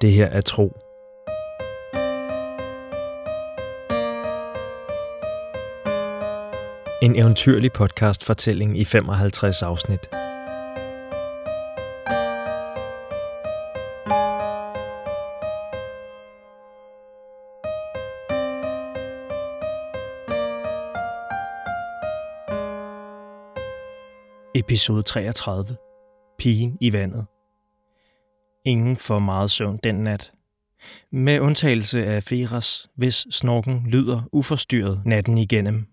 Det 0.00 0.12
her 0.12 0.26
er 0.26 0.40
tro. 0.40 0.76
En 7.02 7.16
eventyrlig 7.16 7.72
podcast-fortælling 7.72 8.78
i 8.78 8.84
55 8.84 9.62
afsnit. 9.62 10.00
Episode 24.54 25.02
33. 25.02 25.76
Pigen 26.38 26.78
i 26.80 26.92
vandet. 26.92 27.26
Ingen 28.64 28.96
får 28.96 29.18
meget 29.18 29.50
søvn 29.50 29.80
den 29.84 29.94
nat. 29.94 30.32
Med 31.12 31.40
undtagelse 31.40 32.06
af 32.06 32.22
Feras, 32.22 32.90
hvis 32.94 33.26
snorken 33.30 33.86
lyder 33.86 34.22
uforstyrret 34.32 35.02
natten 35.04 35.38
igennem. 35.38 35.86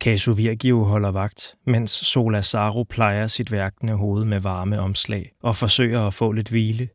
Casu 0.00 0.32
Virgio 0.32 0.84
holder 0.84 1.08
vagt, 1.08 1.54
mens 1.66 1.90
Sola 1.90 2.42
Saru 2.42 2.84
plejer 2.84 3.26
sit 3.26 3.52
værkende 3.52 3.94
hoved 3.94 4.24
med 4.24 4.40
varme 4.40 4.80
omslag 4.80 5.32
og 5.42 5.56
forsøger 5.56 6.06
at 6.06 6.14
få 6.14 6.32
lidt 6.32 6.48
hvile. 6.48 6.88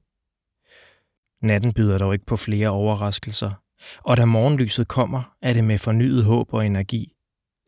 Natten 1.42 1.74
byder 1.74 1.98
dog 1.98 2.14
ikke 2.14 2.26
på 2.26 2.38
flere 2.38 2.70
overraskelser, 2.70 3.52
og 3.98 4.18
da 4.18 4.26
morgenlyset 4.26 4.88
kommer, 4.88 5.36
er 5.42 5.54
det 5.54 5.64
med 5.64 5.78
fornyet 5.78 6.26
håb 6.26 6.54
og 6.54 6.66
energi, 6.66 7.14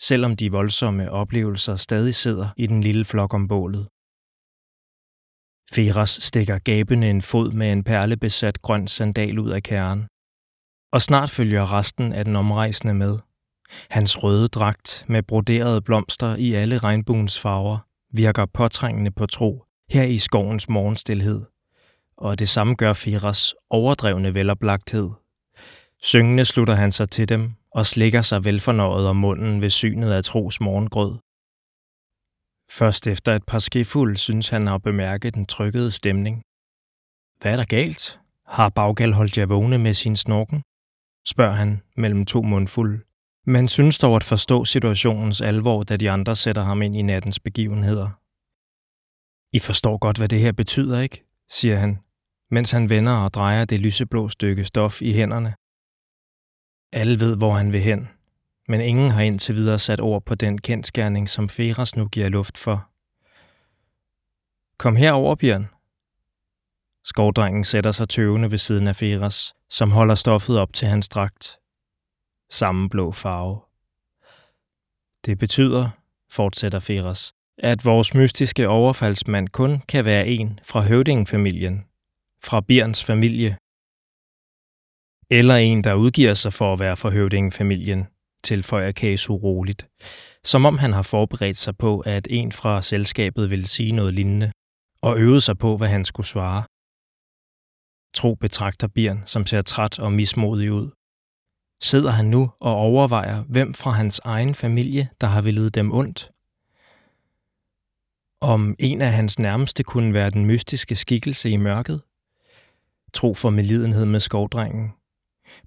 selvom 0.02 0.36
de 0.36 0.52
voldsomme 0.52 1.12
oplevelser 1.12 1.76
stadig 1.76 2.16
sidder 2.16 2.50
i 2.58 2.68
den 2.68 2.82
lille 2.82 3.06
flok 3.06 3.34
om 3.34 3.48
bålet. 3.48 3.88
Feras 5.74 6.10
stikker 6.10 6.60
gabende 6.60 7.10
en 7.10 7.22
fod 7.22 7.52
med 7.52 7.72
en 7.72 7.84
perlebesat 7.84 8.62
grøn 8.62 8.88
sandal 8.88 9.40
ud 9.40 9.50
af 9.50 9.64
kernen. 9.64 10.08
Og 10.92 11.02
snart 11.02 11.30
følger 11.30 11.74
resten 11.74 12.14
af 12.14 12.26
den 12.26 12.36
omrejsende 12.36 12.94
med. 12.94 13.20
Hans 13.90 14.24
røde 14.24 14.48
dragt 14.48 15.06
med 15.08 15.24
broderede 15.24 15.82
blomster 15.82 16.36
i 16.36 16.54
alle 16.54 16.78
regnbuens 16.78 17.40
farver 17.40 17.78
virker 18.14 18.46
påtrængende 18.46 19.12
på 19.12 19.26
tro 19.26 19.66
her 19.90 20.04
i 20.04 20.18
skovens 20.18 20.70
morgenstilhed. 20.70 21.42
Og 22.18 22.40
det 22.40 22.50
samme 22.50 22.76
gør 22.76 22.94
Feras 22.94 23.56
overdrevne 23.70 24.34
veloplagthed. 24.34 25.10
Syngende 26.02 26.46
slutter 26.46 26.76
han 26.76 26.92
sig 26.92 27.10
til 27.10 27.30
dem 27.30 27.52
og 27.72 27.86
slikker 27.86 28.22
sig 28.22 28.46
velfornøjet 28.46 29.08
om 29.08 29.16
munden 29.16 29.62
ved 29.62 29.70
synet 29.70 30.12
af 30.12 30.24
Tros 30.24 30.62
morgengrød. 30.62 31.18
Først 32.78 33.08
efter 33.08 33.36
et 33.36 33.46
par 33.46 33.60
skefuld 33.60 34.18
synes 34.18 34.50
han 34.50 34.68
at 34.68 34.82
bemærke 34.82 35.32
den 35.32 35.46
trykkede 35.46 35.92
stemning. 35.92 36.44
Hvad 37.42 37.52
er 37.52 37.56
der 37.56 37.66
galt? 37.66 38.20
Har 38.46 38.70
Baggal 38.70 39.14
holdt 39.14 39.38
jer 39.38 39.46
vågne 39.46 39.78
med 39.78 39.94
sin 39.94 40.16
snorken? 40.16 40.62
spørger 41.28 41.54
han 41.54 41.82
mellem 41.98 42.26
to 42.26 42.42
mundfulde. 42.42 43.02
Man 43.46 43.68
synes 43.68 43.98
dog 43.98 44.16
at 44.16 44.24
forstå 44.24 44.66
situationens 44.66 45.42
alvor, 45.42 45.84
da 45.84 45.98
de 45.98 46.12
andre 46.12 46.36
sætter 46.36 46.64
ham 46.64 46.82
ind 46.82 46.96
i 46.96 47.02
nattens 47.02 47.40
begivenheder. 47.40 48.10
I 49.54 49.60
forstår 49.60 49.98
godt, 49.98 50.18
hvad 50.18 50.30
det 50.30 50.40
her 50.40 50.52
betyder, 50.52 51.00
ikke? 51.00 51.26
siger 51.50 51.78
han, 51.78 52.00
mens 52.52 52.72
han 52.72 52.90
vender 52.90 53.14
og 53.14 53.34
drejer 53.34 53.66
det 53.66 53.80
lyseblå 53.80 54.30
stykke 54.30 54.66
stof 54.66 55.02
i 55.02 55.14
hænderne. 55.14 55.54
Alle 56.94 57.20
ved, 57.20 57.38
hvor 57.38 57.54
han 57.54 57.72
vil 57.72 57.82
hen, 57.82 58.08
men 58.72 58.82
ingen 58.82 59.12
har 59.12 59.22
indtil 59.22 59.56
videre 59.56 59.80
sat 59.80 60.00
ord 60.02 60.26
på 60.26 60.36
den 60.36 60.58
kendskærning, 60.58 61.30
som 61.30 61.50
Feras 61.50 61.96
nu 61.96 62.08
giver 62.08 62.30
luft 62.30 62.58
for. 62.58 62.90
Kom 64.78 64.96
herover, 64.96 65.36
Bjørn. 65.36 65.68
Skovdrengen 67.04 67.64
sætter 67.64 67.92
sig 67.92 68.10
tøvende 68.10 68.52
ved 68.52 68.58
siden 68.58 68.88
af 68.88 68.96
Feras, 68.96 69.54
som 69.70 69.92
holder 69.92 70.16
stoffet 70.16 70.60
op 70.60 70.74
til 70.74 70.88
hans 70.88 71.10
dragt. 71.10 71.58
Samme 72.50 72.90
blå 72.90 73.12
farve. 73.12 73.62
Det 75.26 75.38
betyder, 75.40 75.90
fortsætter 76.30 76.80
Feras, 76.80 77.34
at 77.58 77.86
vores 77.86 78.14
mystiske 78.14 78.68
overfaldsmand 78.68 79.48
kun 79.50 79.82
kan 79.88 80.06
være 80.06 80.28
en 80.28 80.60
fra 80.64 80.82
høvdingfamilien, 80.82 81.86
fra 82.44 82.62
Bjørns 82.62 83.04
familie, 83.04 83.58
eller 85.30 85.56
en, 85.56 85.84
der 85.84 85.94
udgiver 85.94 86.34
sig 86.34 86.54
for 86.54 86.74
at 86.74 86.80
være 86.80 86.98
fra 86.98 87.10
høvdingefamilien, 87.10 88.08
tilføjer 88.44 88.92
Kasu 88.92 89.36
roligt, 89.36 89.88
som 90.44 90.66
om 90.66 90.78
han 90.78 90.94
har 90.94 91.02
forberedt 91.02 91.58
sig 91.58 91.78
på, 91.78 92.00
at 92.00 92.28
en 92.30 92.52
fra 92.52 92.82
selskabet 92.82 93.50
ville 93.50 93.68
sige 93.68 93.92
noget 93.92 94.14
lignende, 94.14 94.52
og 95.02 95.20
øvet 95.20 95.44
sig 95.44 95.58
på, 95.58 95.78
hvad 95.78 95.88
han 95.88 96.06
skulle 96.06 96.28
svare. 96.28 96.64
Tro 98.14 98.36
betragter 98.36 98.88
Bjørn, 98.88 99.24
som 99.26 99.46
ser 99.46 99.62
træt 99.62 100.00
og 100.00 100.12
mismodig 100.12 100.72
ud. 100.72 100.90
Sidder 101.84 102.12
han 102.12 102.26
nu 102.26 102.52
og 102.60 102.76
overvejer, 102.76 103.44
hvem 103.44 103.74
fra 103.74 103.92
hans 103.92 104.20
egen 104.24 104.56
familie, 104.56 105.10
der 105.22 105.28
har 105.28 105.42
villet 105.42 105.76
dem 105.76 105.92
ondt? 105.92 106.32
Om 108.42 108.76
en 108.80 109.02
af 109.02 109.12
hans 109.12 109.40
nærmeste 109.40 109.84
kunne 109.84 110.14
være 110.14 110.30
den 110.30 110.46
mystiske 110.46 110.96
skikkelse 110.96 111.50
i 111.50 111.58
mørket? 111.58 112.02
Tro 113.14 113.34
for 113.34 113.50
medlidenhed 113.50 114.06
med 114.06 114.20
skovdrengen, 114.20 114.94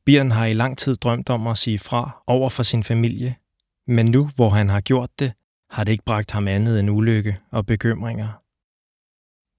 Bjørn 0.06 0.30
har 0.30 0.46
i 0.46 0.52
lang 0.52 0.78
tid 0.78 0.96
drømt 0.96 1.30
om 1.30 1.46
at 1.46 1.58
sige 1.58 1.78
fra 1.78 2.22
over 2.26 2.50
for 2.50 2.62
sin 2.62 2.84
familie, 2.84 3.36
men 3.86 4.06
nu, 4.06 4.30
hvor 4.36 4.48
han 4.48 4.68
har 4.68 4.80
gjort 4.80 5.10
det, 5.18 5.32
har 5.70 5.84
det 5.84 5.92
ikke 5.92 6.04
bragt 6.04 6.30
ham 6.30 6.48
andet 6.48 6.80
end 6.80 6.90
ulykke 6.90 7.38
og 7.50 7.66
bekymringer. 7.66 8.28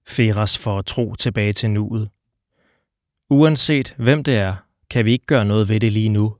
Feras 0.08 0.58
får 0.58 0.82
tro 0.82 1.14
tilbage 1.14 1.52
til 1.52 1.70
nuet. 1.70 2.10
Uanset 3.30 3.94
hvem 3.98 4.24
det 4.24 4.36
er, 4.36 4.56
kan 4.90 5.04
vi 5.04 5.12
ikke 5.12 5.26
gøre 5.26 5.44
noget 5.44 5.68
ved 5.68 5.80
det 5.80 5.92
lige 5.92 6.08
nu. 6.08 6.36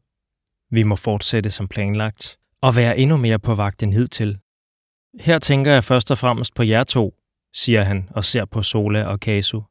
Vi 0.71 0.83
må 0.83 0.97
fortsætte 0.97 1.51
som 1.51 1.69
planlagt 1.69 2.39
og 2.61 2.77
være 2.77 2.99
endnu 2.99 3.17
mere 3.17 3.39
på 3.39 3.55
vagt 3.55 3.83
end 3.83 3.93
hidtil. 3.93 4.39
Her 5.21 5.39
tænker 5.39 5.73
jeg 5.73 5.85
først 5.85 6.11
og 6.11 6.19
fremmest 6.19 6.55
på 6.55 6.63
jer 6.63 6.85
to, 6.85 7.15
siger 7.55 7.83
han 7.83 8.09
og 8.11 8.25
ser 8.25 8.45
på 8.45 8.63
Sola 8.63 9.05
og 9.05 9.21
Kasu. 9.21 9.63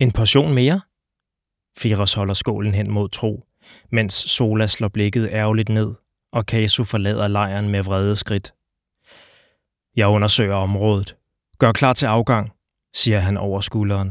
En 0.00 0.12
portion 0.12 0.54
mere? 0.54 0.80
Feros 1.78 2.14
holder 2.14 2.34
skålen 2.34 2.74
hen 2.74 2.90
mod 2.90 3.08
Tro, 3.08 3.46
mens 3.90 4.14
Sola 4.14 4.66
slår 4.66 4.88
blikket 4.88 5.28
ærgerligt 5.32 5.68
ned, 5.68 5.94
og 6.32 6.46
Kasu 6.46 6.84
forlader 6.84 7.28
lejren 7.28 7.68
med 7.68 7.82
vrede 7.82 8.16
skridt. 8.16 8.54
Jeg 9.96 10.08
undersøger 10.08 10.54
området. 10.54 11.16
Gør 11.58 11.72
klar 11.72 11.92
til 11.92 12.06
afgang, 12.06 12.52
siger 12.94 13.18
han 13.18 13.36
over 13.36 13.60
skulderen. 13.60 14.10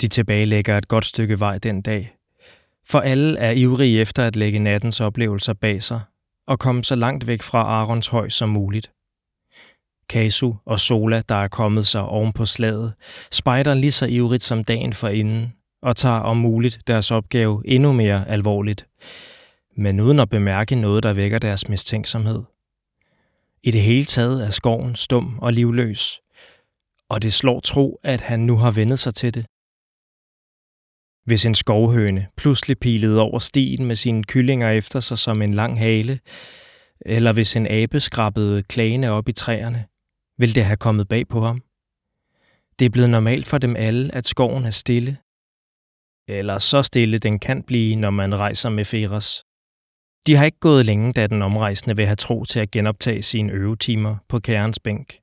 De 0.00 0.08
tilbagelægger 0.08 0.78
et 0.78 0.88
godt 0.88 1.04
stykke 1.04 1.40
vej 1.40 1.58
den 1.58 1.82
dag, 1.82 2.16
for 2.86 3.00
alle 3.00 3.38
er 3.38 3.50
ivrige 3.50 4.00
efter 4.00 4.26
at 4.26 4.36
lægge 4.36 4.58
nattens 4.58 5.00
oplevelser 5.00 5.52
bag 5.52 5.82
sig 5.82 6.00
og 6.46 6.58
komme 6.58 6.84
så 6.84 6.94
langt 6.94 7.26
væk 7.26 7.42
fra 7.42 7.58
Arons 7.58 8.08
høj 8.08 8.28
som 8.28 8.48
muligt. 8.48 8.92
Kasu 10.08 10.52
og 10.64 10.80
Sola, 10.80 11.22
der 11.28 11.34
er 11.34 11.48
kommet 11.48 11.86
sig 11.86 12.02
oven 12.02 12.32
på 12.32 12.46
slaget, 12.46 12.92
spejder 13.32 13.74
lige 13.74 13.92
så 13.92 14.06
ivrigt 14.06 14.42
som 14.42 14.64
dagen 14.64 14.92
forinden 14.92 15.52
og 15.82 15.96
tager 15.96 16.20
om 16.20 16.36
muligt 16.36 16.80
deres 16.86 17.10
opgave 17.10 17.62
endnu 17.64 17.92
mere 17.92 18.28
alvorligt, 18.28 18.86
men 19.76 20.00
uden 20.00 20.20
at 20.20 20.30
bemærke 20.30 20.74
noget, 20.74 21.02
der 21.02 21.12
vækker 21.12 21.38
deres 21.38 21.68
mistænksomhed. 21.68 22.42
I 23.62 23.70
det 23.70 23.82
hele 23.82 24.04
taget 24.04 24.44
er 24.44 24.50
skoven 24.50 24.96
stum 24.96 25.38
og 25.38 25.52
livløs, 25.52 26.20
og 27.08 27.22
det 27.22 27.32
slår 27.32 27.60
tro, 27.60 28.00
at 28.02 28.20
han 28.20 28.40
nu 28.40 28.56
har 28.56 28.70
vendet 28.70 28.98
sig 28.98 29.14
til 29.14 29.34
det. 29.34 29.46
Hvis 31.24 31.46
en 31.46 31.54
skovhøne 31.54 32.26
pludselig 32.36 32.78
pilede 32.78 33.20
over 33.20 33.38
stien 33.38 33.86
med 33.86 33.96
sine 33.96 34.24
kyllinger 34.24 34.70
efter 34.70 35.00
sig 35.00 35.18
som 35.18 35.42
en 35.42 35.54
lang 35.54 35.78
hale, 35.78 36.20
eller 37.00 37.32
hvis 37.32 37.56
en 37.56 37.66
abe 37.66 38.00
skrabede 38.00 38.62
klagene 38.62 39.10
op 39.10 39.28
i 39.28 39.32
træerne, 39.32 39.84
vil 40.38 40.54
det 40.54 40.64
have 40.64 40.76
kommet 40.76 41.08
bag 41.08 41.28
på 41.28 41.40
ham? 41.40 41.62
Det 42.78 42.84
er 42.84 42.90
blevet 42.90 43.10
normalt 43.10 43.46
for 43.46 43.58
dem 43.58 43.76
alle, 43.76 44.14
at 44.14 44.26
skoven 44.26 44.64
er 44.64 44.70
stille. 44.70 45.16
Eller 46.28 46.58
så 46.58 46.82
stille 46.82 47.18
den 47.18 47.38
kan 47.38 47.62
blive, 47.62 47.96
når 47.96 48.10
man 48.10 48.38
rejser 48.38 48.70
med 48.70 48.84
Feras. 48.84 49.44
De 50.26 50.36
har 50.36 50.44
ikke 50.44 50.58
gået 50.60 50.86
længe, 50.86 51.12
da 51.12 51.26
den 51.26 51.42
omrejsende 51.42 51.96
vil 51.96 52.06
have 52.06 52.16
tro 52.16 52.44
til 52.44 52.60
at 52.60 52.70
genoptage 52.70 53.22
sine 53.22 53.52
øvetimer 53.52 54.16
på 54.28 54.38
kærens 54.40 54.78
bænk. 54.78 55.18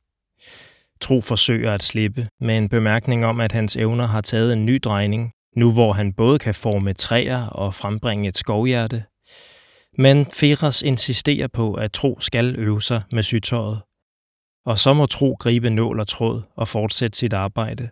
Tro 1.01 1.21
forsøger 1.21 1.73
at 1.73 1.83
slippe 1.83 2.27
med 2.39 2.57
en 2.57 2.69
bemærkning 2.69 3.25
om, 3.25 3.39
at 3.39 3.51
hans 3.51 3.75
evner 3.75 4.05
har 4.05 4.21
taget 4.21 4.53
en 4.53 4.65
ny 4.65 4.79
drejning, 4.83 5.31
nu 5.55 5.71
hvor 5.71 5.93
han 5.93 6.13
både 6.13 6.39
kan 6.39 6.55
forme 6.55 6.93
træer 6.93 7.45
og 7.45 7.73
frembringe 7.73 8.29
et 8.29 8.37
skovhjerte. 8.37 9.03
Men 9.97 10.25
Feras 10.25 10.81
insisterer 10.81 11.47
på, 11.47 11.73
at 11.73 11.91
Tro 11.91 12.19
skal 12.19 12.55
øve 12.57 12.81
sig 12.81 13.01
med 13.11 13.23
sygtøjet, 13.23 13.81
og 14.69 14.79
så 14.79 14.93
må 14.93 15.05
tro 15.05 15.37
gribe 15.39 15.69
nål 15.69 15.99
og 15.99 16.07
tråd 16.07 16.41
og 16.55 16.67
fortsætte 16.67 17.17
sit 17.17 17.33
arbejde. 17.33 17.89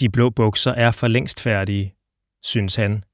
De 0.00 0.08
blå 0.08 0.30
bukser 0.30 0.72
er 0.72 0.90
for 0.90 1.08
længst 1.08 1.40
færdige, 1.40 1.94
synes 2.42 2.74
han. 2.74 3.04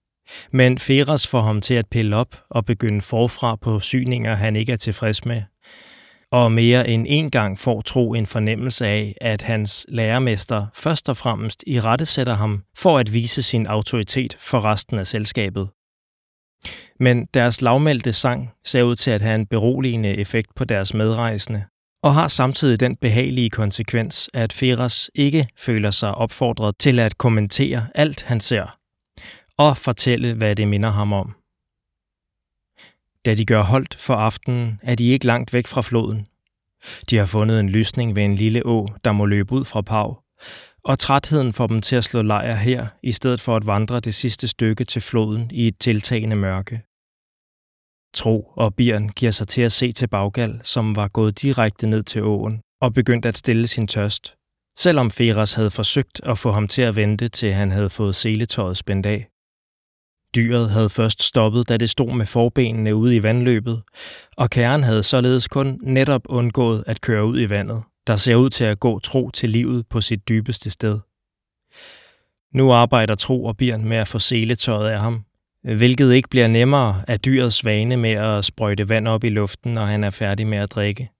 Men 0.52 0.78
Feras 0.78 1.26
får 1.26 1.40
ham 1.40 1.60
til 1.60 1.74
at 1.74 1.88
pille 1.90 2.16
op 2.16 2.36
og 2.50 2.64
begynde 2.64 3.00
forfra 3.00 3.56
på 3.56 3.80
syninger, 3.80 4.34
han 4.34 4.56
ikke 4.56 4.72
er 4.72 4.76
tilfreds 4.76 5.24
med. 5.24 5.42
og 6.30 6.52
mere 6.52 6.88
end 6.88 7.06
en 7.08 7.30
gang 7.30 7.58
får 7.58 7.80
Tro 7.80 8.14
en 8.14 8.26
fornemmelse 8.26 8.86
af, 8.86 9.14
at 9.20 9.42
hans 9.42 9.86
lærermester 9.88 10.66
først 10.74 11.08
og 11.08 11.16
fremmest 11.16 11.64
i 11.66 11.80
rette 11.80 12.06
sætter 12.06 12.34
ham 12.34 12.64
for 12.76 12.98
at 12.98 13.12
vise 13.12 13.42
sin 13.42 13.66
autoritet 13.66 14.36
for 14.40 14.64
resten 14.64 14.98
af 14.98 15.06
selskabet. 15.06 15.68
Men 17.00 17.26
deres 17.34 17.62
lavmældte 17.62 18.12
sang 18.12 18.50
ser 18.64 18.82
ud 18.82 18.96
til 18.96 19.10
at 19.10 19.22
have 19.22 19.34
en 19.34 19.46
beroligende 19.46 20.14
effekt 20.14 20.54
på 20.54 20.64
deres 20.64 20.94
medrejsende, 20.94 21.64
og 22.02 22.14
har 22.14 22.28
samtidig 22.28 22.80
den 22.80 22.96
behagelige 22.96 23.50
konsekvens, 23.50 24.30
at 24.34 24.52
Feras 24.52 25.10
ikke 25.14 25.48
føler 25.56 25.90
sig 25.90 26.14
opfordret 26.14 26.78
til 26.78 26.98
at 26.98 27.18
kommentere 27.18 27.86
alt, 27.94 28.22
han 28.22 28.40
ser, 28.40 28.78
og 29.56 29.76
fortælle, 29.76 30.34
hvad 30.34 30.56
det 30.56 30.68
minder 30.68 30.90
ham 30.90 31.12
om. 31.12 31.34
Da 33.24 33.34
de 33.34 33.44
gør 33.44 33.62
holdt 33.62 33.94
for 33.94 34.14
aftenen, 34.14 34.80
er 34.82 34.94
de 34.94 35.08
ikke 35.08 35.26
langt 35.26 35.52
væk 35.52 35.66
fra 35.66 35.82
floden. 35.82 36.26
De 37.10 37.16
har 37.16 37.26
fundet 37.26 37.60
en 37.60 37.68
lysning 37.68 38.16
ved 38.16 38.22
en 38.22 38.34
lille 38.34 38.66
å, 38.66 38.86
der 39.04 39.12
må 39.12 39.24
løbe 39.24 39.52
ud 39.52 39.64
fra 39.64 39.80
Pau, 39.80 40.16
og 40.84 40.98
trætheden 40.98 41.52
får 41.52 41.66
dem 41.66 41.80
til 41.80 41.96
at 41.96 42.04
slå 42.04 42.22
lejr 42.22 42.54
her, 42.54 42.86
i 43.02 43.12
stedet 43.12 43.40
for 43.40 43.56
at 43.56 43.66
vandre 43.66 44.00
det 44.00 44.14
sidste 44.14 44.48
stykke 44.48 44.84
til 44.84 45.02
floden 45.02 45.50
i 45.50 45.68
et 45.68 45.78
tiltagende 45.78 46.36
mørke. 46.36 46.82
Tro 48.14 48.52
og 48.56 48.74
Bjørn 48.74 49.08
giver 49.08 49.30
sig 49.30 49.48
til 49.48 49.62
at 49.62 49.72
se 49.72 49.92
til 49.92 50.08
Baggal, 50.08 50.60
som 50.62 50.96
var 50.96 51.08
gået 51.08 51.42
direkte 51.42 51.86
ned 51.86 52.02
til 52.02 52.22
åen 52.22 52.60
og 52.80 52.94
begyndt 52.94 53.26
at 53.26 53.38
stille 53.38 53.66
sin 53.66 53.86
tørst, 53.86 54.34
selvom 54.78 55.10
Feras 55.10 55.52
havde 55.52 55.70
forsøgt 55.70 56.20
at 56.24 56.38
få 56.38 56.52
ham 56.52 56.68
til 56.68 56.82
at 56.82 56.96
vente, 56.96 57.28
til 57.28 57.52
han 57.52 57.70
havde 57.70 57.90
fået 57.90 58.14
seletøjet 58.16 58.76
spændt 58.76 59.06
af. 59.06 59.28
Dyret 60.36 60.70
havde 60.70 60.90
først 60.90 61.22
stoppet, 61.22 61.68
da 61.68 61.76
det 61.76 61.90
stod 61.90 62.12
med 62.14 62.26
forbenene 62.26 62.94
ude 62.94 63.16
i 63.16 63.22
vandløbet, 63.22 63.82
og 64.36 64.50
kæren 64.50 64.82
havde 64.82 65.02
således 65.02 65.48
kun 65.48 65.80
netop 65.82 66.22
undgået 66.28 66.84
at 66.86 67.00
køre 67.00 67.24
ud 67.24 67.40
i 67.40 67.50
vandet, 67.50 67.82
der 68.08 68.16
ser 68.16 68.34
ud 68.34 68.50
til 68.50 68.64
at 68.64 68.80
gå 68.80 68.98
tro 68.98 69.30
til 69.30 69.50
livet 69.50 69.86
på 69.86 70.00
sit 70.00 70.28
dybeste 70.28 70.70
sted. 70.70 70.98
Nu 72.54 72.72
arbejder 72.72 73.14
Tro 73.14 73.44
og 73.44 73.56
Bjørn 73.56 73.84
med 73.84 73.96
at 73.96 74.08
få 74.08 74.18
seletøjet 74.18 74.90
af 74.90 75.00
ham, 75.00 75.24
hvilket 75.62 76.12
ikke 76.12 76.28
bliver 76.28 76.48
nemmere 76.48 77.04
af 77.08 77.20
dyrets 77.20 77.64
vane 77.64 77.96
med 77.96 78.10
at 78.10 78.44
sprøjte 78.44 78.88
vand 78.88 79.08
op 79.08 79.24
i 79.24 79.28
luften, 79.28 79.74
når 79.74 79.84
han 79.84 80.04
er 80.04 80.10
færdig 80.10 80.46
med 80.46 80.58
at 80.58 80.70
drikke. 80.70 81.10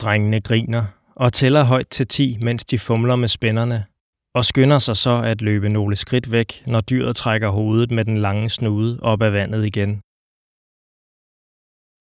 Drengene 0.00 0.40
griner 0.40 0.84
og 1.16 1.32
tæller 1.32 1.64
højt 1.64 1.88
til 1.88 2.06
10, 2.06 2.38
mens 2.40 2.64
de 2.64 2.78
fumler 2.78 3.16
med 3.16 3.28
spænderne, 3.28 3.84
og 4.34 4.44
skynder 4.44 4.78
sig 4.78 4.96
så 4.96 5.22
at 5.22 5.42
løbe 5.42 5.68
nogle 5.68 5.96
skridt 5.96 6.32
væk, 6.32 6.62
når 6.66 6.80
dyret 6.80 7.16
trækker 7.16 7.48
hovedet 7.48 7.90
med 7.90 8.04
den 8.04 8.16
lange 8.16 8.50
snude 8.50 8.98
op 9.02 9.22
af 9.22 9.32
vandet 9.32 9.66
igen. 9.66 10.02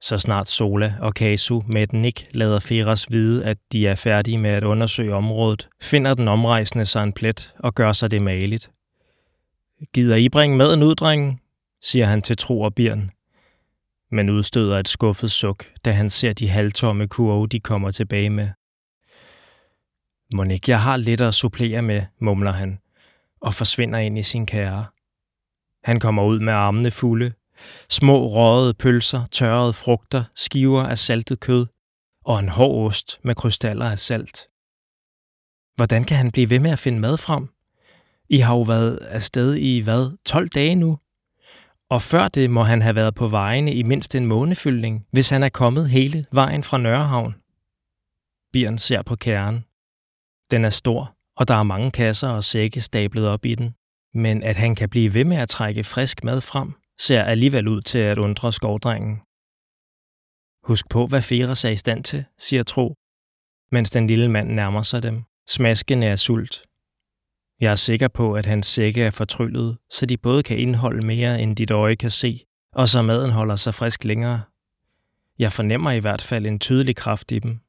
Så 0.01 0.17
snart 0.17 0.47
Sola 0.47 0.95
og 1.01 1.13
Kasu 1.13 1.61
med 1.67 1.87
den 1.87 2.05
ikke 2.05 2.27
lader 2.31 2.59
Feras 2.59 3.11
vide, 3.11 3.45
at 3.45 3.57
de 3.71 3.87
er 3.87 3.95
færdige 3.95 4.37
med 4.37 4.49
at 4.49 4.63
undersøge 4.63 5.13
området, 5.13 5.69
finder 5.81 6.13
den 6.13 6.27
omrejsende 6.27 6.85
sig 6.85 7.03
en 7.03 7.13
plet 7.13 7.53
og 7.59 7.75
gør 7.75 7.91
sig 7.91 8.11
det 8.11 8.21
maligt. 8.21 8.71
Gider 9.93 10.15
I 10.15 10.29
bringe 10.29 10.57
med 10.57 10.73
en 10.73 10.95
drengen? 10.95 11.39
siger 11.81 12.05
han 12.05 12.21
til 12.21 12.37
Tro 12.37 12.61
og 12.61 12.75
Bjørn. 12.75 13.11
Men 14.11 14.29
udstøder 14.29 14.79
et 14.79 14.87
skuffet 14.87 15.31
suk, 15.31 15.65
da 15.85 15.91
han 15.91 16.09
ser 16.09 16.33
de 16.33 16.49
halvtomme 16.49 17.07
kurve, 17.07 17.47
de 17.47 17.59
kommer 17.59 17.91
tilbage 17.91 18.29
med. 18.29 18.49
Monik, 20.33 20.69
jeg 20.69 20.81
har 20.81 20.97
lidt 20.97 21.21
at 21.21 21.33
supplere 21.33 21.81
med, 21.81 22.01
mumler 22.19 22.51
han, 22.51 22.79
og 23.41 23.53
forsvinder 23.53 23.99
ind 23.99 24.17
i 24.17 24.23
sin 24.23 24.45
kære. 24.45 24.85
Han 25.83 25.99
kommer 25.99 26.23
ud 26.23 26.39
med 26.39 26.53
armene 26.53 26.91
fulde. 26.91 27.33
Små 27.89 28.27
røde 28.27 28.73
pølser, 28.73 29.25
tørrede 29.31 29.73
frugter, 29.73 30.23
skiver 30.35 30.83
af 30.83 30.97
saltet 30.97 31.39
kød 31.39 31.65
og 32.25 32.39
en 32.39 32.49
hård 32.49 32.87
ost 32.87 33.19
med 33.23 33.35
krystaller 33.35 33.85
af 33.85 33.99
salt. 33.99 34.47
Hvordan 35.75 36.03
kan 36.03 36.17
han 36.17 36.31
blive 36.31 36.49
ved 36.49 36.59
med 36.59 36.71
at 36.71 36.79
finde 36.79 36.99
mad 36.99 37.17
frem? 37.17 37.47
I 38.29 38.37
har 38.37 38.55
jo 38.55 38.61
været 38.61 38.97
afsted 38.97 39.55
i 39.55 39.79
hvad, 39.79 40.17
12 40.25 40.47
dage 40.47 40.75
nu? 40.75 40.99
Og 41.89 42.01
før 42.01 42.27
det 42.27 42.49
må 42.49 42.63
han 42.63 42.81
have 42.81 42.95
været 42.95 43.15
på 43.15 43.27
vejene 43.27 43.73
i 43.73 43.83
mindst 43.83 44.15
en 44.15 44.25
månefyldning, 44.25 45.05
hvis 45.11 45.29
han 45.29 45.43
er 45.43 45.49
kommet 45.49 45.89
hele 45.89 46.25
vejen 46.31 46.63
fra 46.63 46.77
Nørrehavn. 46.77 47.35
Bjørn 48.53 48.77
ser 48.77 49.01
på 49.01 49.15
kernen. 49.15 49.65
Den 50.51 50.65
er 50.65 50.69
stor, 50.69 51.15
og 51.35 51.47
der 51.47 51.53
er 51.53 51.63
mange 51.63 51.91
kasser 51.91 52.29
og 52.29 52.43
sække 52.43 52.81
stablet 52.81 53.27
op 53.27 53.45
i 53.45 53.55
den. 53.55 53.75
Men 54.13 54.43
at 54.43 54.55
han 54.55 54.75
kan 54.75 54.89
blive 54.89 55.13
ved 55.13 55.25
med 55.25 55.37
at 55.37 55.49
trække 55.49 55.83
frisk 55.83 56.23
mad 56.23 56.41
frem, 56.41 56.73
ser 56.99 57.23
alligevel 57.23 57.67
ud 57.67 57.81
til 57.81 57.99
at 57.99 58.17
undre 58.17 58.53
skovdrengen. 58.53 59.21
Husk 60.63 60.89
på, 60.89 61.05
hvad 61.05 61.21
Feras 61.21 61.65
er 61.65 61.69
i 61.69 61.77
stand 61.77 62.03
til, 62.03 62.25
siger 62.37 62.63
Tro, 62.63 62.95
mens 63.71 63.89
den 63.89 64.07
lille 64.07 64.31
mand 64.31 64.49
nærmer 64.49 64.81
sig 64.81 65.03
dem, 65.03 65.23
smaskende 65.47 66.07
af 66.07 66.19
sult. 66.19 66.63
Jeg 67.59 67.71
er 67.71 67.75
sikker 67.75 68.07
på, 68.07 68.33
at 68.33 68.45
hans 68.45 68.67
sække 68.67 69.03
er 69.03 69.11
fortryllet, 69.11 69.77
så 69.89 70.05
de 70.05 70.17
både 70.17 70.43
kan 70.43 70.59
indeholde 70.59 71.05
mere, 71.05 71.41
end 71.41 71.55
dit 71.55 71.71
øje 71.71 71.95
kan 71.95 72.11
se, 72.11 72.45
og 72.71 72.89
så 72.89 73.01
maden 73.01 73.31
holder 73.31 73.55
sig 73.55 73.73
frisk 73.73 74.03
længere. 74.03 74.41
Jeg 75.39 75.53
fornemmer 75.53 75.91
i 75.91 75.99
hvert 75.99 76.21
fald 76.21 76.45
en 76.45 76.59
tydelig 76.59 76.95
kraft 76.95 77.31
i 77.31 77.39
dem. 77.39 77.59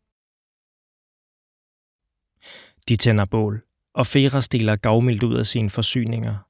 De 2.89 2.97
tænder 2.97 3.25
bål, 3.25 3.63
og 3.95 4.07
Fera 4.07 4.41
deler 4.41 4.77
gavmildt 4.77 5.23
ud 5.23 5.37
af 5.37 5.47
sine 5.47 5.71
forsyninger. 5.71 6.48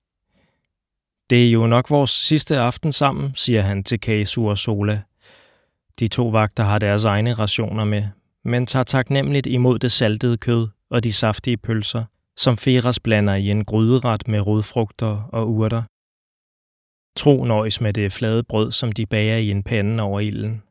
Det 1.30 1.46
er 1.46 1.50
jo 1.50 1.66
nok 1.66 1.90
vores 1.90 2.10
sidste 2.10 2.58
aften 2.58 2.92
sammen, 2.92 3.32
siger 3.34 3.62
han 3.62 3.84
til 3.84 4.00
Kasu 4.00 4.48
og 4.48 4.58
Sola. 4.58 5.02
De 5.98 6.08
to 6.08 6.28
vagter 6.28 6.64
har 6.64 6.78
deres 6.78 7.04
egne 7.04 7.34
rationer 7.34 7.84
med, 7.84 8.04
men 8.44 8.66
tager 8.66 8.84
taknemmeligt 8.84 9.46
imod 9.46 9.78
det 9.78 9.92
saltede 9.92 10.36
kød 10.36 10.68
og 10.90 11.04
de 11.04 11.12
saftige 11.12 11.56
pølser, 11.56 12.04
som 12.36 12.56
Feras 12.56 13.00
blander 13.00 13.34
i 13.34 13.50
en 13.50 13.64
gryderet 13.64 14.28
med 14.28 14.40
rodfrugter 14.40 15.28
og 15.32 15.50
urter. 15.50 15.82
Tro 17.16 17.44
nøjes 17.44 17.80
med 17.80 17.92
det 17.92 18.12
flade 18.12 18.42
brød, 18.42 18.72
som 18.72 18.92
de 18.92 19.06
bager 19.06 19.36
i 19.36 19.50
en 19.50 19.62
pande 19.62 20.02
over 20.02 20.20
ilden 20.20 20.62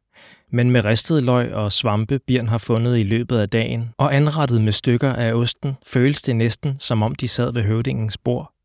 men 0.52 0.72
med 0.72 0.86
ristet 0.86 1.24
løg 1.24 1.54
og 1.54 1.72
svampe, 1.72 2.20
Bjørn 2.20 2.48
har 2.48 2.58
fundet 2.58 3.00
i 3.00 3.04
løbet 3.04 3.38
af 3.38 3.50
dagen, 3.50 3.90
og 3.98 4.16
anrettet 4.16 4.62
med 4.62 4.72
stykker 4.72 5.14
af 5.14 5.34
osten, 5.34 5.78
føles 5.86 6.22
det 6.22 6.36
næsten, 6.36 6.80
som 6.80 7.04
om 7.04 7.16
de 7.16 7.28
sad 7.28 7.54
ved 7.54 7.64
høvdingens 7.64 8.18
bord. 8.18 8.57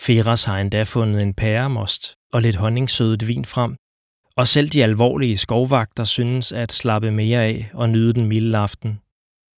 Feras 0.00 0.44
har 0.44 0.58
endda 0.58 0.82
fundet 0.82 1.22
en 1.22 1.34
pæremost 1.34 2.14
og 2.32 2.42
lidt 2.42 2.56
honningsødet 2.56 3.28
vin 3.28 3.44
frem, 3.44 3.76
og 4.36 4.48
selv 4.48 4.68
de 4.68 4.82
alvorlige 4.82 5.38
skovvagter 5.38 6.04
synes 6.04 6.52
at 6.52 6.72
slappe 6.72 7.10
mere 7.10 7.44
af 7.44 7.70
og 7.74 7.88
nyde 7.88 8.12
den 8.12 8.26
milde 8.26 8.58
aften. 8.58 9.00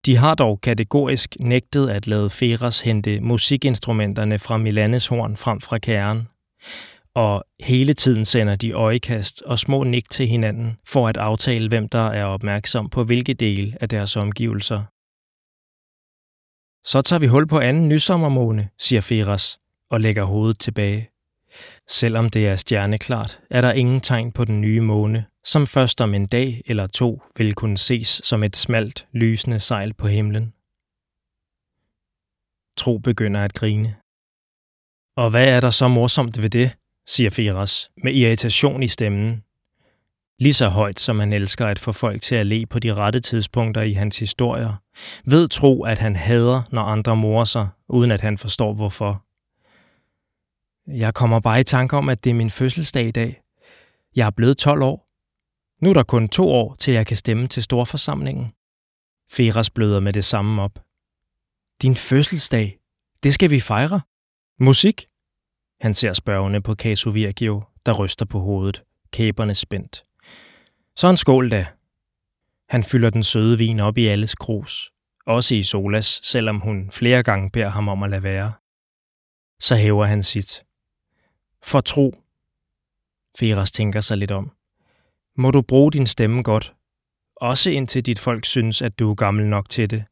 De 0.07 0.17
har 0.17 0.35
dog 0.35 0.61
kategorisk 0.61 1.37
nægtet 1.41 1.91
at 1.91 2.07
lade 2.07 2.31
Feras 2.31 2.81
hente 2.81 3.21
musikinstrumenterne 3.21 4.39
fra 4.39 4.57
Milanes 4.57 5.07
horn 5.07 5.37
frem 5.37 5.61
fra 5.61 5.79
kæren 5.79 6.29
og 7.19 7.45
hele 7.61 7.93
tiden 7.93 8.25
sender 8.25 8.57
de 8.57 8.73
øjekast 8.73 9.43
og 9.43 9.59
små 9.59 9.85
nik 9.85 10.11
til 10.11 10.27
hinanden 10.27 10.79
for 10.87 11.09
at 11.09 11.17
aftale, 11.17 11.69
hvem 11.69 11.89
der 11.89 12.07
er 12.07 12.25
opmærksom 12.25 12.91
på 12.91 13.05
hvilke 13.05 13.35
del 13.35 13.77
af 13.81 13.89
deres 13.89 14.17
omgivelser. 14.17 14.83
Så 16.85 17.01
tager 17.01 17.21
vi 17.21 17.27
hul 17.27 17.47
på 17.47 17.59
anden 17.59 17.89
nysommermåne, 17.89 18.69
siger 18.79 19.01
Feras 19.01 19.61
og 19.91 20.01
lægger 20.01 20.25
hovedet 20.25 20.59
tilbage. 20.59 21.11
Selvom 21.89 22.31
det 22.31 22.49
er 22.49 22.57
stjerneklart, 22.57 23.41
er 23.51 23.61
der 23.61 23.73
ingen 23.73 24.01
tegn 24.01 24.33
på 24.33 24.45
den 24.45 24.61
nye 24.61 24.81
måne, 24.81 25.25
som 25.45 25.67
først 25.67 26.01
om 26.01 26.15
en 26.15 26.27
dag 26.27 26.63
eller 26.67 26.87
to 26.87 27.23
vil 27.37 27.55
kunne 27.55 27.79
ses 27.79 28.21
som 28.25 28.43
et 28.43 28.57
smalt, 28.57 29.07
lysende 29.13 29.61
sejl 29.61 29.95
på 29.95 30.09
himlen. 30.09 30.53
Tro 32.77 32.99
begynder 32.99 33.45
at 33.45 33.55
grine. 33.55 33.97
Og 35.17 35.31
hvad 35.31 35.49
er 35.49 35.61
der 35.61 35.71
så 35.71 35.89
morsomt 35.89 36.43
ved 36.43 36.51
det, 36.51 36.71
siger 37.07 37.31
Firas 37.31 37.91
med 38.05 38.15
irritation 38.15 38.83
i 38.83 38.89
stemmen. 38.89 39.43
Lige 40.41 40.55
så 40.55 40.69
højt 40.69 41.01
som 41.01 41.19
han 41.19 41.33
elsker 41.33 41.67
at 41.67 41.79
få 41.79 41.93
folk 41.93 42.23
til 42.23 42.35
at 42.35 42.47
le 42.47 42.67
på 42.67 42.79
de 42.79 42.95
rette 42.95 43.21
tidspunkter 43.21 43.83
i 43.83 43.93
hans 43.93 44.19
historier, 44.19 44.75
ved 45.25 45.49
tro, 45.49 45.85
at 45.85 45.99
han 45.99 46.17
hader, 46.17 46.63
når 46.73 46.83
andre 46.83 47.17
morer 47.17 47.45
sig, 47.45 47.69
uden 47.89 48.11
at 48.11 48.21
han 48.21 48.39
forstår 48.39 48.75
hvorfor. 48.75 49.28
Jeg 50.89 51.15
kommer 51.15 51.41
bare 51.41 51.61
i 51.61 51.65
tanke 51.65 51.97
om, 51.97 52.09
at 52.09 52.25
det 52.25 52.31
er 52.31 52.35
min 52.35 52.51
fødselsdag 52.51 53.07
i 53.07 53.11
dag. 53.11 53.43
Jeg 54.17 54.27
er 54.27 54.31
blevet 54.31 54.59
12 54.59 54.83
år. 54.83 55.09
Nu 55.85 55.91
er 55.91 55.95
der 55.95 56.03
kun 56.03 56.29
to 56.29 56.49
år, 56.51 56.75
til 56.75 56.95
jeg 56.95 57.07
kan 57.07 57.17
stemme 57.17 57.47
til 57.47 57.63
storforsamlingen. 57.63 58.53
Feras 59.31 59.71
bløder 59.71 60.01
med 60.01 60.13
det 60.13 60.25
samme 60.25 60.63
op. 60.63 60.79
Din 61.83 61.97
fødselsdag, 61.97 62.79
det 63.23 63.35
skal 63.35 63.51
vi 63.51 63.61
fejre. 63.61 64.01
Musik? 64.61 65.07
Han 65.81 65.95
ser 65.95 66.13
spørgende 66.13 66.61
på 66.61 66.75
Casu 66.75 67.11
Virgio, 67.11 67.63
der 67.87 67.93
ryster 67.93 68.25
på 68.25 68.41
hovedet, 68.41 68.83
kæberne 69.13 69.55
spændt. 69.55 70.05
Så 70.97 71.09
en 71.11 71.17
skål 71.17 71.51
da. 71.51 71.67
Han 72.69 72.85
fylder 72.85 73.11
den 73.11 73.23
søde 73.23 73.59
vin 73.59 73.81
op 73.81 73.99
i 73.99 74.07
alles 74.07 74.35
krus, 74.35 74.93
også 75.27 75.55
i 75.55 75.63
Solas, 75.63 76.21
selvom 76.23 76.61
hun 76.61 76.91
flere 76.91 77.23
gange 77.23 77.51
beder 77.51 77.69
ham 77.69 77.89
om 77.89 78.03
at 78.03 78.11
lade 78.11 78.23
være. 78.23 78.53
Så 79.61 79.77
hæver 79.77 80.07
han 80.07 80.23
sit. 80.23 80.68
For 81.63 81.81
tro. 81.81 82.15
Feras 83.39 83.73
tænker 83.73 84.01
sig 84.01 84.17
lidt 84.17 84.31
om. 84.31 84.51
Må 85.37 85.51
du 85.51 85.63
bruge 85.63 85.93
din 85.93 86.07
stemme 86.07 86.43
godt, 86.43 86.75
også 87.37 87.71
indtil 87.71 88.07
dit 88.07 88.19
folk 88.19 88.45
synes, 88.45 88.83
at 88.83 88.99
du 88.99 89.11
er 89.11 89.15
gammel 89.15 89.47
nok 89.47 89.69
til 89.69 89.91
det. 89.91 90.05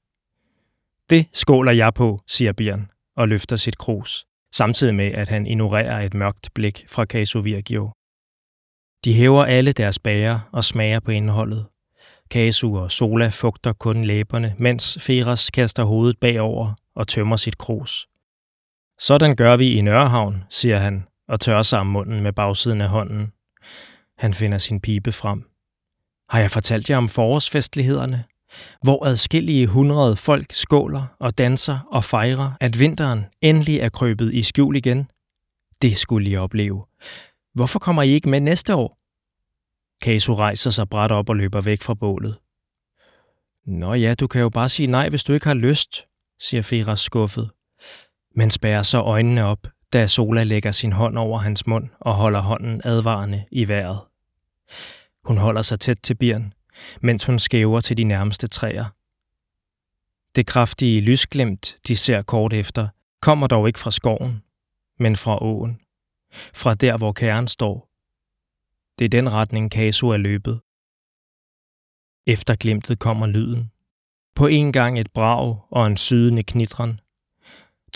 Det 1.10 1.26
skåler 1.32 1.72
jeg 1.72 1.94
på, 1.94 2.20
siger 2.26 2.52
Bjørn 2.52 2.90
og 3.16 3.28
løfter 3.28 3.56
sit 3.56 3.78
krus, 3.78 4.26
samtidig 4.52 4.94
med, 4.94 5.12
at 5.12 5.28
han 5.28 5.46
ignorerer 5.46 6.00
et 6.00 6.14
mørkt 6.14 6.50
blik 6.54 6.84
fra 6.88 7.04
Caso 7.04 7.38
Virgio. 7.38 7.92
De 9.04 9.14
hæver 9.14 9.44
alle 9.44 9.72
deres 9.72 9.98
bager 9.98 10.40
og 10.52 10.64
smager 10.64 11.00
på 11.00 11.10
indholdet. 11.10 11.66
Casu 12.30 12.78
og 12.78 12.92
Sola 12.92 13.28
fugter 13.28 13.72
kun 13.72 14.04
læberne, 14.04 14.54
mens 14.58 14.98
Feras 15.00 15.50
kaster 15.50 15.84
hovedet 15.84 16.18
bagover 16.20 16.74
og 16.94 17.08
tømmer 17.08 17.36
sit 17.36 17.58
krus. 17.58 18.08
Sådan 18.98 19.36
gør 19.36 19.56
vi 19.56 19.72
i 19.72 19.80
Nørrehavn, 19.80 20.44
siger 20.50 20.78
han 20.78 21.06
og 21.28 21.40
tørrer 21.40 21.62
sammen 21.62 21.92
munden 21.92 22.20
med 22.20 22.32
bagsiden 22.32 22.80
af 22.80 22.88
hånden. 22.88 23.32
Han 24.18 24.34
finder 24.34 24.58
sin 24.58 24.80
pibe 24.80 25.12
frem. 25.12 25.50
Har 26.28 26.40
jeg 26.40 26.50
fortalt 26.50 26.90
jer 26.90 26.96
om 26.96 27.08
forårsfestlighederne? 27.08 28.24
Hvor 28.82 29.06
adskillige 29.06 29.66
hundrede 29.66 30.16
folk 30.16 30.52
skåler 30.52 31.16
og 31.20 31.38
danser 31.38 31.78
og 31.92 32.04
fejrer, 32.04 32.52
at 32.60 32.78
vinteren 32.78 33.24
endelig 33.40 33.78
er 33.78 33.88
krøbet 33.88 34.34
i 34.34 34.42
skjul 34.42 34.76
igen? 34.76 35.10
Det 35.82 35.98
skulle 35.98 36.30
I 36.30 36.36
opleve. 36.36 36.84
Hvorfor 37.54 37.78
kommer 37.78 38.02
I 38.02 38.10
ikke 38.10 38.28
med 38.28 38.40
næste 38.40 38.74
år? 38.74 38.98
Kasu 40.02 40.34
rejser 40.34 40.70
sig 40.70 40.88
bræt 40.88 41.12
op 41.12 41.28
og 41.28 41.36
løber 41.36 41.60
væk 41.60 41.82
fra 41.82 41.94
bålet. 41.94 42.38
Nå 43.66 43.94
ja, 43.94 44.14
du 44.14 44.26
kan 44.26 44.40
jo 44.40 44.48
bare 44.48 44.68
sige 44.68 44.86
nej, 44.86 45.08
hvis 45.08 45.24
du 45.24 45.32
ikke 45.32 45.46
har 45.46 45.54
lyst, 45.54 46.06
siger 46.40 46.62
Feras 46.62 47.00
skuffet, 47.00 47.50
men 48.34 48.50
spærrer 48.50 48.82
så 48.82 49.00
øjnene 49.00 49.44
op, 49.44 49.66
da 49.92 50.06
Sola 50.06 50.42
lægger 50.42 50.72
sin 50.72 50.92
hånd 50.92 51.18
over 51.18 51.38
hans 51.38 51.66
mund 51.66 51.88
og 52.00 52.14
holder 52.14 52.40
hånden 52.40 52.80
advarende 52.84 53.44
i 53.50 53.68
vejret. 53.68 54.00
Hun 55.24 55.38
holder 55.38 55.62
sig 55.62 55.80
tæt 55.80 55.98
til 56.02 56.14
Birn, 56.14 56.52
mens 57.00 57.24
hun 57.24 57.38
skæver 57.38 57.80
til 57.80 57.96
de 57.96 58.04
nærmeste 58.04 58.46
træer. 58.46 58.84
Det 60.36 60.46
kraftige 60.46 61.00
lysglimt, 61.00 61.76
de 61.88 61.96
ser 61.96 62.22
kort 62.22 62.52
efter, 62.52 62.88
kommer 63.20 63.46
dog 63.46 63.66
ikke 63.66 63.78
fra 63.78 63.90
skoven, 63.90 64.42
men 64.98 65.16
fra 65.16 65.42
åen. 65.42 65.80
Fra 66.54 66.74
der, 66.74 66.96
hvor 66.96 67.12
kæren 67.12 67.48
står. 67.48 67.88
Det 68.98 69.04
er 69.04 69.08
den 69.08 69.32
retning, 69.32 69.70
Kaso 69.70 70.08
er 70.08 70.16
løbet. 70.16 70.60
Efter 72.26 72.56
glimtet 72.56 72.98
kommer 72.98 73.26
lyden. 73.26 73.70
På 74.34 74.46
en 74.46 74.72
gang 74.72 75.00
et 75.00 75.12
brag 75.12 75.58
og 75.70 75.86
en 75.86 75.96
sydende 75.96 76.42
knitren. 76.42 77.00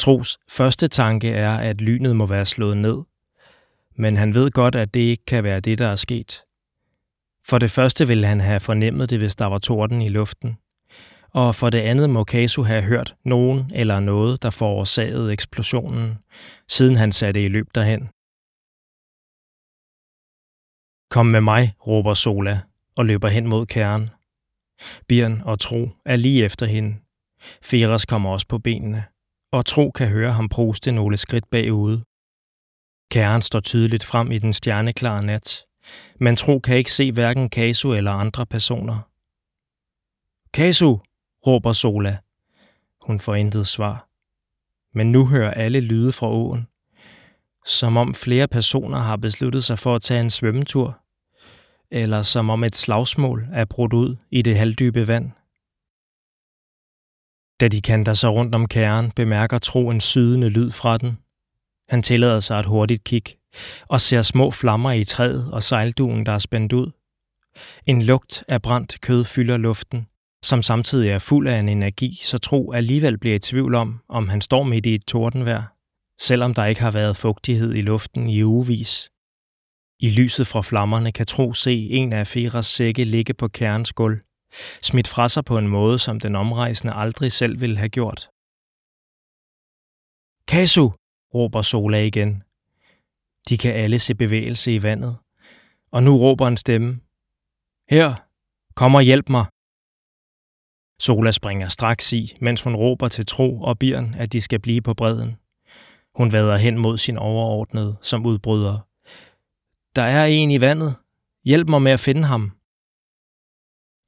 Tros 0.01 0.39
første 0.49 0.89
tanke 0.89 1.31
er, 1.31 1.57
at 1.57 1.81
lynet 1.81 2.17
må 2.17 2.27
være 2.27 2.45
slået 2.45 2.77
ned. 2.77 3.03
Men 3.97 4.17
han 4.17 4.35
ved 4.35 4.51
godt, 4.51 4.75
at 4.75 4.95
det 4.95 5.01
ikke 5.01 5.25
kan 5.25 5.45
være 5.45 5.61
det, 5.61 5.79
der 5.79 5.87
er 5.87 5.97
sket. 5.97 6.43
For 7.47 7.59
det 7.59 7.71
første 7.71 8.07
ville 8.07 8.27
han 8.27 8.41
have 8.41 8.61
fornemmet 8.61 9.11
det, 9.11 9.19
hvis 9.19 9.37
der 9.37 9.47
var 9.47 9.59
torden 9.59 10.03
i 10.03 10.09
luften. 10.09 10.59
Og 11.33 11.55
for 11.55 11.71
det 11.71 11.79
andet 11.79 12.11
må 12.11 12.25
Kasu 12.25 12.63
have 12.63 12.83
hørt 12.83 13.15
nogen 13.25 13.71
eller 13.75 14.01
noget, 14.01 14.43
der 14.43 14.51
forårsagede 14.51 15.33
eksplosionen, 15.33 16.19
siden 16.69 16.97
han 16.97 17.13
satte 17.13 17.43
i 17.43 17.49
løb 17.49 17.67
derhen. 17.75 18.01
Kom 21.11 21.27
med 21.27 21.41
mig, 21.41 21.75
råber 21.87 22.15
Sola 22.15 22.61
og 22.97 23.07
løber 23.07 23.29
hen 23.29 23.47
mod 23.47 23.67
kæren. 23.67 24.11
Birn 25.09 25.43
og 25.45 25.61
Tro 25.61 25.89
er 26.05 26.17
lige 26.17 26.45
efter 26.45 26.67
hende. 26.67 26.97
Feras 27.63 28.07
kommer 28.07 28.31
også 28.31 28.47
på 28.47 28.59
benene, 28.59 29.05
og 29.53 29.67
Tro 29.67 29.91
kan 29.91 30.09
høre 30.09 30.33
ham 30.33 30.49
proste 30.49 30.93
nogle 30.93 31.17
skridt 31.17 31.51
bagude. 31.51 32.05
Kæren 33.11 33.43
står 33.43 33.61
tydeligt 33.61 34.05
frem 34.05 34.33
i 34.33 34.39
den 34.39 34.53
stjerneklare 34.53 35.23
nat, 35.23 35.65
men 36.21 36.37
Tro 36.37 36.59
kan 36.59 36.77
ikke 36.77 36.93
se 36.93 37.13
hverken 37.13 37.51
Kasu 37.51 37.95
eller 37.95 38.13
andre 38.13 38.47
personer. 38.47 38.99
Kasu, 40.55 40.99
råber 41.47 41.73
Sola. 41.73 42.19
Hun 43.03 43.21
får 43.21 43.35
intet 43.35 43.67
svar. 43.67 44.07
Men 44.95 45.13
nu 45.13 45.27
hører 45.27 45.51
alle 45.51 45.81
lyde 45.81 46.13
fra 46.13 46.29
åen, 46.29 46.67
som 47.67 47.97
om 47.97 48.15
flere 48.15 48.49
personer 48.49 48.99
har 48.99 49.17
besluttet 49.17 49.65
sig 49.65 49.79
for 49.79 49.95
at 49.95 50.03
tage 50.03 50.21
en 50.21 50.31
svømmetur, 50.31 50.99
eller 51.91 52.23
som 52.23 52.51
om 52.51 52.65
et 52.65 52.77
slagsmål 52.77 53.47
er 53.53 53.65
brudt 53.65 53.93
ud 53.93 54.17
i 54.31 54.43
det 54.43 54.57
halvdybe 54.57 55.07
vand. 55.07 55.31
Da 57.61 57.69
de 57.69 57.81
kanter 57.81 58.13
sig 58.13 58.31
rundt 58.31 58.55
om 58.55 58.69
kæren, 58.69 59.11
bemærker 59.11 59.59
Tro 59.59 59.91
en 59.91 60.01
sydende 60.01 60.49
lyd 60.49 60.71
fra 60.71 60.99
den. 60.99 61.19
Han 61.89 62.03
tillader 62.03 62.41
sig 62.41 62.61
et 62.61 62.67
hurtigt 62.67 63.05
kig 63.05 63.23
og 63.89 64.01
ser 64.01 64.23
små 64.23 64.51
flammer 64.51 64.93
i 64.93 65.05
træet 65.05 65.53
og 65.53 65.63
sejlduen, 65.63 66.27
der 66.27 66.33
er 66.33 66.39
spændt 66.39 66.73
ud. 66.73 66.91
En 67.87 68.03
lugt 68.03 68.45
af 68.49 68.63
brændt 68.63 69.01
kød 69.01 69.25
fylder 69.25 69.57
luften, 69.57 70.07
som 70.43 70.63
samtidig 70.63 71.11
er 71.11 71.19
fuld 71.19 71.49
af 71.49 71.59
en 71.59 71.69
energi, 71.69 72.21
så 72.25 72.39
Tro 72.39 72.73
alligevel 72.73 73.19
bliver 73.19 73.37
i 73.37 73.39
tvivl 73.39 73.75
om, 73.75 74.01
om 74.09 74.29
han 74.29 74.41
står 74.41 74.63
midt 74.63 74.87
i 74.87 74.95
et 74.95 75.05
tordenvejr, 75.05 75.63
selvom 76.21 76.55
der 76.55 76.65
ikke 76.65 76.81
har 76.81 76.91
været 76.91 77.17
fugtighed 77.17 77.75
i 77.75 77.81
luften 77.81 78.29
i 78.29 78.45
ugevis. 78.45 79.11
I 80.01 80.11
lyset 80.11 80.47
fra 80.47 80.63
flammerne 80.63 81.13
kan 81.13 81.27
Tro 81.27 81.55
se 81.55 81.75
en 81.75 82.13
af 82.13 82.27
Feras 82.27 82.67
sække 82.67 83.05
ligge 83.05 83.35
på 83.35 83.49
kærens 83.49 83.93
gulv, 83.93 84.19
smidt 84.83 85.09
fra 85.09 85.29
sig 85.29 85.45
på 85.45 85.59
en 85.59 85.69
måde, 85.69 85.99
som 85.99 86.21
den 86.21 86.37
omrejsende 86.37 86.93
aldrig 86.93 87.33
selv 87.33 87.61
ville 87.61 87.77
have 87.77 87.89
gjort. 87.89 88.31
Kasu, 90.49 90.91
råber 91.35 91.63
Sola 91.63 91.99
igen. 92.03 92.43
De 93.49 93.59
kan 93.59 93.75
alle 93.75 93.99
se 93.99 94.15
bevægelse 94.15 94.75
i 94.75 94.83
vandet, 94.83 95.17
og 95.91 96.03
nu 96.03 96.19
råber 96.19 96.49
en 96.49 96.57
stemme. 96.57 97.01
Her, 97.91 98.15
kom 98.75 98.95
og 98.95 99.03
hjælp 99.03 99.29
mig. 99.29 99.47
Sola 101.01 101.31
springer 101.31 101.69
straks 101.69 102.13
i, 102.13 102.37
mens 102.41 102.63
hun 102.63 102.75
råber 102.75 103.09
til 103.09 103.27
Tro 103.27 103.61
og 103.61 103.79
Birn, 103.79 104.15
at 104.15 104.33
de 104.33 104.41
skal 104.41 104.61
blive 104.61 104.83
på 104.83 104.95
bredden. 104.95 105.37
Hun 106.15 106.33
vader 106.33 106.57
hen 106.57 106.79
mod 106.79 106.99
sin 106.99 107.19
overordnede, 107.19 107.97
som 108.03 108.27
udbryder. 108.27 108.79
Der 109.97 110.03
er 110.03 110.27
en 110.27 110.51
i 110.51 110.61
vandet. 110.61 110.95
Hjælp 111.45 111.69
mig 111.69 111.83
med 111.83 111.93
at 111.93 112.01
finde 112.01 112.25
ham. 112.25 112.53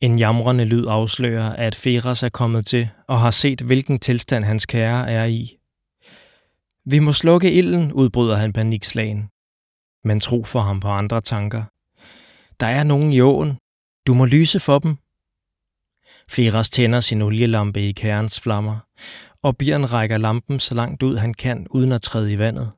En 0.02 0.18
jamrende 0.18 0.64
lyd 0.64 0.86
afslører, 0.86 1.52
at 1.52 1.74
Feras 1.74 2.22
er 2.22 2.28
kommet 2.28 2.66
til 2.66 2.88
og 3.08 3.20
har 3.20 3.30
set, 3.30 3.60
hvilken 3.60 3.98
tilstand 3.98 4.44
hans 4.44 4.66
kære 4.66 5.10
er 5.10 5.24
i. 5.24 5.58
Vi 6.84 6.98
må 6.98 7.12
slukke 7.12 7.52
ilden, 7.52 7.92
udbryder 7.92 8.36
han 8.36 8.52
panikslagen. 8.52 9.28
Men 10.04 10.20
tro 10.20 10.44
for 10.44 10.60
ham 10.60 10.80
på 10.80 10.88
andre 10.88 11.20
tanker. 11.20 11.64
Der 12.60 12.66
er 12.66 12.84
nogen 12.84 13.12
i 13.12 13.20
åen. 13.20 13.58
Du 14.06 14.14
må 14.14 14.24
lyse 14.24 14.60
for 14.60 14.78
dem. 14.78 14.96
Feras 16.28 16.70
tænder 16.70 17.00
sin 17.00 17.22
olielampe 17.22 17.88
i 17.88 17.92
kærens 17.92 18.40
flammer, 18.40 18.78
og 19.42 19.56
Bjørn 19.56 19.84
rækker 19.84 20.18
lampen 20.18 20.60
så 20.60 20.74
langt 20.74 21.02
ud 21.02 21.16
han 21.16 21.34
kan, 21.34 21.66
uden 21.70 21.92
at 21.92 22.02
træde 22.02 22.32
i 22.32 22.38
vandet. 22.38 22.70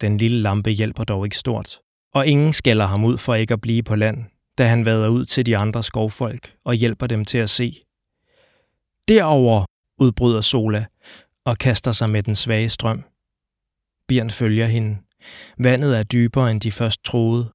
Den 0.00 0.18
lille 0.18 0.40
lampe 0.40 0.70
hjælper 0.70 1.04
dog 1.04 1.26
ikke 1.26 1.38
stort, 1.38 1.80
og 2.14 2.26
ingen 2.26 2.52
skælder 2.52 2.86
ham 2.86 3.04
ud 3.04 3.18
for 3.18 3.34
ikke 3.34 3.54
at 3.54 3.60
blive 3.60 3.82
på 3.82 3.96
land, 3.96 4.24
da 4.58 4.66
han 4.66 4.84
vader 4.84 5.08
ud 5.08 5.26
til 5.26 5.46
de 5.46 5.56
andre 5.56 5.82
skovfolk 5.82 6.54
og 6.64 6.74
hjælper 6.74 7.06
dem 7.06 7.24
til 7.24 7.38
at 7.38 7.50
se. 7.50 7.84
Derover 9.08 9.64
udbryder 9.98 10.40
Sola 10.40 10.84
og 11.44 11.58
kaster 11.58 11.92
sig 11.92 12.10
med 12.10 12.22
den 12.22 12.34
svage 12.34 12.68
strøm. 12.68 13.04
Bjørn 14.08 14.30
følger 14.30 14.66
hende. 14.66 14.98
Vandet 15.58 15.98
er 15.98 16.02
dybere, 16.02 16.50
end 16.50 16.60
de 16.60 16.72
først 16.72 17.04
troede. 17.04 17.52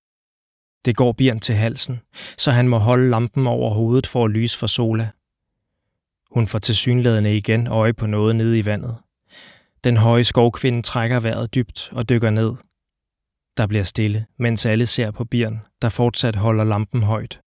Det 0.85 0.95
går 0.95 1.11
Bjørn 1.11 1.39
til 1.39 1.55
halsen, 1.55 1.99
så 2.37 2.51
han 2.51 2.67
må 2.67 2.77
holde 2.77 3.09
lampen 3.09 3.47
over 3.47 3.73
hovedet 3.73 4.07
for 4.07 4.25
at 4.25 4.31
lyse 4.31 4.57
for 4.57 4.67
Sola. 4.67 5.09
Hun 6.31 6.47
får 6.47 6.59
tilsyneladende 6.59 7.37
igen 7.37 7.67
øje 7.67 7.93
på 7.93 8.07
noget 8.07 8.35
nede 8.35 8.59
i 8.59 8.65
vandet. 8.65 8.97
Den 9.83 9.97
høje 9.97 10.23
skovkvinde 10.23 10.81
trækker 10.81 11.19
vejret 11.19 11.55
dybt 11.55 11.89
og 11.91 12.09
dykker 12.09 12.29
ned. 12.29 12.53
Der 13.57 13.67
bliver 13.67 13.83
stille, 13.83 14.25
mens 14.39 14.65
alle 14.65 14.85
ser 14.85 15.11
på 15.11 15.25
Bjørn, 15.25 15.59
der 15.81 15.89
fortsat 15.89 16.35
holder 16.35 16.63
lampen 16.63 17.03
højt. 17.03 17.41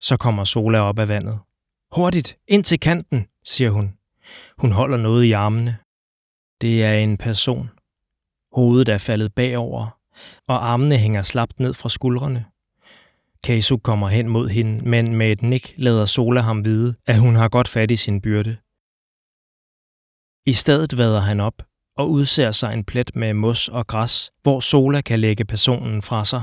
Så 0.00 0.16
kommer 0.16 0.44
Sola 0.44 0.78
op 0.80 0.98
af 0.98 1.08
vandet. 1.08 1.38
Hurtigt, 1.92 2.38
ind 2.48 2.64
til 2.64 2.80
kanten, 2.80 3.26
siger 3.44 3.70
hun. 3.70 3.94
Hun 4.58 4.72
holder 4.72 4.96
noget 4.96 5.24
i 5.24 5.32
armene. 5.32 5.78
Det 6.60 6.84
er 6.84 6.94
en 6.94 7.16
person. 7.16 7.70
Hovedet 8.52 8.88
er 8.88 8.98
faldet 8.98 9.34
bagover, 9.34 9.98
og 10.46 10.70
armene 10.70 10.98
hænger 10.98 11.22
slapt 11.22 11.60
ned 11.60 11.74
fra 11.74 11.88
skuldrene. 11.88 12.44
Kasu 13.44 13.76
kommer 13.76 14.08
hen 14.08 14.28
mod 14.28 14.48
hende, 14.48 14.88
men 14.88 15.14
med 15.14 15.32
et 15.32 15.42
nik 15.42 15.74
lader 15.76 16.04
Sola 16.04 16.40
ham 16.40 16.64
vide, 16.64 16.94
at 17.06 17.18
hun 17.18 17.34
har 17.34 17.48
godt 17.48 17.68
fat 17.68 17.90
i 17.90 17.96
sin 17.96 18.20
byrde. 18.20 18.56
I 20.46 20.52
stedet 20.52 20.98
vader 20.98 21.20
han 21.20 21.40
op 21.40 21.69
og 22.00 22.10
udser 22.10 22.50
sig 22.50 22.72
en 22.72 22.84
plet 22.84 23.16
med 23.16 23.34
mos 23.34 23.68
og 23.68 23.86
græs, 23.86 24.32
hvor 24.42 24.60
Sola 24.60 25.00
kan 25.00 25.20
lægge 25.20 25.44
personen 25.44 26.02
fra 26.02 26.24
sig. 26.24 26.42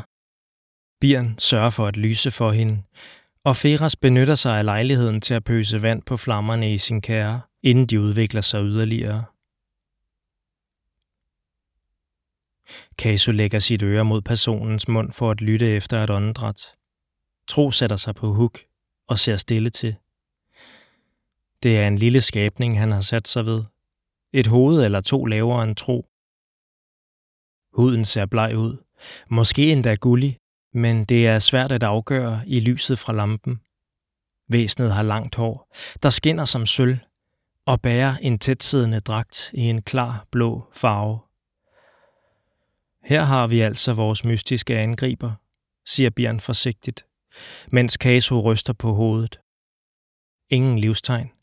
Birn 1.01 1.35
sørger 1.39 1.69
for 1.69 1.87
at 1.87 1.97
lyse 1.97 2.31
for 2.31 2.51
hende, 2.51 2.83
og 3.43 3.55
Feras 3.55 3.95
benytter 3.95 4.35
sig 4.35 4.57
af 4.57 4.65
lejligheden 4.65 5.21
til 5.21 5.33
at 5.33 5.43
pøse 5.43 5.81
vand 5.81 6.01
på 6.01 6.17
flammerne 6.17 6.73
i 6.73 6.77
sin 6.77 7.01
kære, 7.01 7.41
inden 7.63 7.85
de 7.85 8.01
udvikler 8.01 8.41
sig 8.41 8.63
yderligere. 8.63 9.25
Kasu 12.97 13.31
lægger 13.31 13.59
sit 13.59 13.83
øre 13.83 14.05
mod 14.05 14.21
personens 14.21 14.87
mund 14.87 15.11
for 15.11 15.31
at 15.31 15.41
lytte 15.41 15.67
efter 15.67 16.03
et 16.03 16.09
åndedræt. 16.09 16.61
Tro 17.47 17.71
sætter 17.71 17.95
sig 17.95 18.15
på 18.15 18.33
huk 18.33 18.59
og 19.07 19.19
ser 19.19 19.37
stille 19.37 19.69
til. 19.69 19.95
Det 21.63 21.79
er 21.79 21.87
en 21.87 21.97
lille 21.97 22.21
skabning, 22.21 22.79
han 22.79 22.91
har 22.91 23.01
sat 23.01 23.27
sig 23.27 23.45
ved. 23.45 23.63
Et 24.33 24.47
hoved 24.47 24.83
eller 24.85 25.01
to 25.01 25.25
lavere 25.25 25.63
end 25.63 25.75
Tro. 25.75 26.05
Huden 27.73 28.05
ser 28.05 28.25
bleg 28.25 28.57
ud. 28.57 28.77
Måske 29.29 29.71
endda 29.71 29.95
gullig, 29.95 30.37
men 30.73 31.05
det 31.05 31.27
er 31.27 31.39
svært 31.39 31.71
at 31.71 31.83
afgøre 31.83 32.41
i 32.47 32.59
lyset 32.59 32.99
fra 32.99 33.13
lampen. 33.13 33.61
Væsenet 34.49 34.93
har 34.93 35.03
langt 35.03 35.35
hår, 35.35 35.75
der 36.03 36.09
skinner 36.09 36.45
som 36.45 36.65
sølv, 36.65 36.97
og 37.65 37.81
bærer 37.81 38.17
en 38.17 38.39
tætsiddende 38.39 38.99
dragt 38.99 39.51
i 39.53 39.61
en 39.61 39.81
klar 39.81 40.25
blå 40.31 40.63
farve. 40.73 41.19
Her 43.03 43.21
har 43.21 43.47
vi 43.47 43.61
altså 43.61 43.93
vores 43.93 44.25
mystiske 44.25 44.77
angriber, 44.77 45.33
siger 45.85 46.09
Bjørn 46.09 46.39
forsigtigt, 46.39 47.05
mens 47.67 47.97
Kaso 47.97 48.41
ryster 48.41 48.73
på 48.73 48.93
hovedet. 48.93 49.39
Ingen 50.49 50.79
livstegn. 50.79 51.36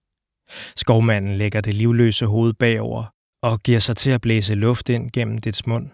Skovmanden 0.76 1.36
lægger 1.36 1.60
det 1.60 1.74
livløse 1.74 2.26
hoved 2.26 2.52
bagover 2.52 3.04
og 3.42 3.60
giver 3.60 3.78
sig 3.78 3.96
til 3.96 4.10
at 4.10 4.20
blæse 4.20 4.54
luft 4.54 4.88
ind 4.88 5.10
gennem 5.10 5.38
dets 5.38 5.66
mund. 5.66 5.90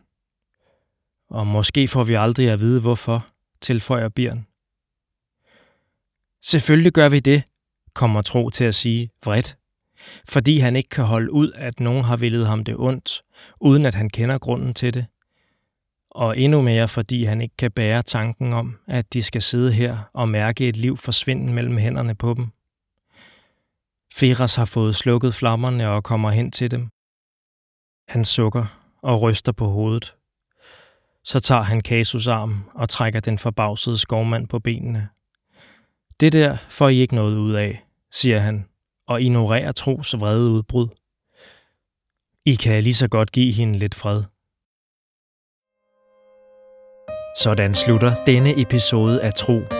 Og 1.31 1.47
måske 1.47 1.89
får 1.89 2.05
vi 2.05 2.15
aldrig 2.15 2.51
at 2.51 2.61
vide 2.61 2.81
hvorfor, 2.81 3.27
tilføjer 3.61 4.09
Bjørn. 4.09 4.47
Selvfølgelig 6.43 6.93
gør 6.93 7.09
vi 7.09 7.21
det, 7.21 7.43
kommer 7.95 8.23
Tro 8.23 8.51
til 8.51 8.65
at 8.65 8.75
sige 8.75 9.11
vredt, 9.25 9.57
fordi 10.29 10.59
han 10.59 10.77
ikke 10.77 10.89
kan 10.89 11.05
holde 11.05 11.33
ud, 11.33 11.53
at 11.55 11.81
nogen 11.81 12.05
har 12.05 12.17
villet 12.17 12.47
ham 12.47 12.65
det 12.65 12.77
ondt, 12.79 13.23
uden 13.61 13.87
at 13.87 13.95
han 13.95 14.11
kender 14.11 14.39
grunden 14.39 14.75
til 14.75 14.95
det. 14.95 15.07
Og 16.11 16.39
endnu 16.39 16.63
mere, 16.63 16.89
fordi 16.89 17.25
han 17.25 17.41
ikke 17.41 17.57
kan 17.59 17.73
bære 17.73 18.03
tanken 18.03 18.53
om, 18.53 18.79
at 18.89 19.13
de 19.13 19.23
skal 19.23 19.43
sidde 19.43 19.73
her 19.73 19.99
og 20.13 20.29
mærke 20.29 20.69
et 20.69 20.77
liv 20.77 20.97
forsvinde 20.97 21.53
mellem 21.53 21.77
hænderne 21.77 22.15
på 22.15 22.35
dem. 22.35 22.47
Feras 24.15 24.55
har 24.55 24.65
fået 24.65 24.97
slukket 24.97 25.35
flammerne 25.35 25.91
og 25.91 26.05
kommer 26.05 26.31
hen 26.31 26.51
til 26.51 26.71
dem. 26.71 26.89
Han 28.09 28.25
sukker 28.25 28.67
og 29.03 29.23
ryster 29.23 29.53
på 29.53 29.67
hovedet. 29.67 30.15
Så 31.25 31.41
tager 31.41 31.63
han 31.63 31.81
Kasus 31.81 32.27
arm 32.27 32.71
og 32.75 32.89
trækker 32.89 33.21
den 33.21 33.39
forbavsede 33.39 33.99
skovmand 33.99 34.49
på 34.49 34.59
benene. 34.59 35.09
Det 36.21 36.33
der 36.33 36.57
får 36.69 36.89
I 36.89 36.97
ikke 36.97 37.15
noget 37.15 37.37
ud 37.37 37.53
af, 37.53 37.85
siger 38.11 38.39
han, 38.39 38.69
og 39.07 39.23
ignorerer 39.23 39.73
Tros 39.73 40.15
vrede 40.19 40.51
udbrud. 40.51 40.89
I 42.45 42.55
kan 42.55 42.83
lige 42.83 42.95
så 42.95 43.09
godt 43.09 43.33
give 43.33 43.53
hende 43.53 43.79
lidt 43.79 43.95
fred. 43.95 44.23
Sådan 47.37 47.75
slutter 47.75 48.25
denne 48.25 48.61
episode 48.61 49.23
af 49.23 49.35
Tro. 49.35 49.80